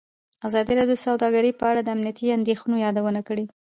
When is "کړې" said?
3.27-3.45